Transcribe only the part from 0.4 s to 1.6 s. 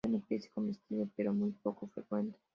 comestible, pero muy